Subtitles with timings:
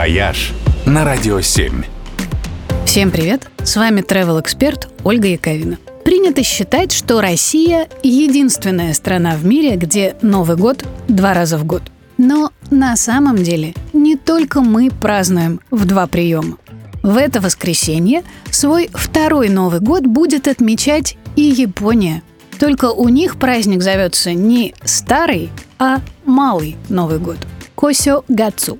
[0.00, 0.54] «Вояж»
[0.86, 1.82] на Радио 7.
[2.86, 3.50] Всем привет!
[3.62, 5.76] С вами travel эксперт Ольга Яковина.
[6.06, 11.82] Принято считать, что Россия– единственная страна в мире, где Новый год два раза в год.
[12.16, 16.56] Но на самом деле не только мы празднуем в два приема.
[17.02, 22.22] В это воскресенье свой второй Новый год будет отмечать и Япония.
[22.58, 27.36] Только у них праздник зовется не Старый, а Малый Новый год–
[27.74, 28.78] Косё Гацу.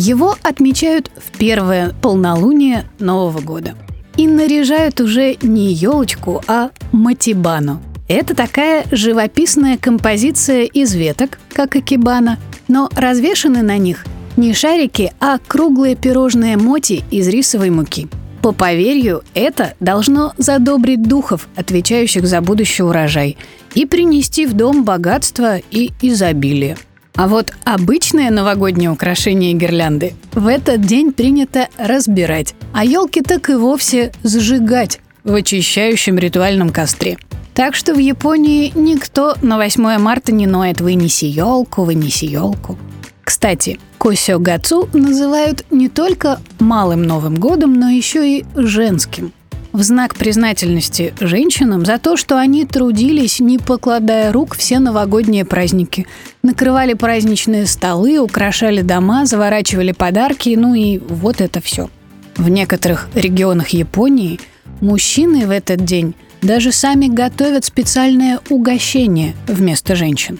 [0.00, 3.74] Его отмечают в первое полнолуние Нового года.
[4.16, 7.82] И наряжают уже не елочку, а матибану.
[8.06, 12.38] Это такая живописная композиция из веток, как акибана,
[12.68, 18.06] но развешаны на них не шарики, а круглые пирожные моти из рисовой муки.
[18.40, 23.36] По поверью, это должно задобрить духов, отвечающих за будущий урожай,
[23.74, 26.76] и принести в дом богатство и изобилие.
[27.18, 33.50] А вот обычные новогодние украшения и гирлянды в этот день принято разбирать, а елки так
[33.50, 37.18] и вовсе сжигать в очищающем ритуальном костре.
[37.54, 42.78] Так что в Японии никто на 8 марта не ноет «вынеси елку, вынеси елку».
[43.24, 49.32] Кстати, Косё Гацу называют не только малым Новым годом, но еще и женским
[49.72, 56.06] в знак признательности женщинам за то, что они трудились, не покладая рук, все новогодние праздники.
[56.42, 61.90] Накрывали праздничные столы, украшали дома, заворачивали подарки, ну и вот это все.
[62.36, 64.40] В некоторых регионах Японии
[64.80, 70.38] мужчины в этот день даже сами готовят специальное угощение вместо женщин.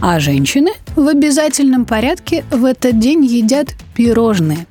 [0.00, 4.66] А женщины в обязательном порядке в этот день едят пирожные.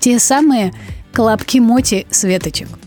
[0.00, 0.72] Те самые
[1.12, 2.68] колобки моти с веточек–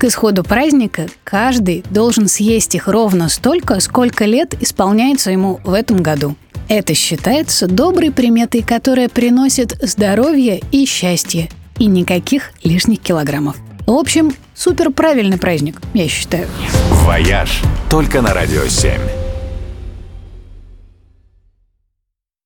[0.00, 6.02] к исходу праздника каждый должен съесть их ровно столько, сколько лет исполняется ему в этом
[6.02, 6.36] году.
[6.68, 13.56] Это считается доброй приметой, которая приносит здоровье и счастье, и никаких лишних килограммов.
[13.86, 16.46] В общем, супер правильный праздник, я считаю.
[17.04, 17.60] «Вояж»
[17.90, 19.19] только на «Радио 7».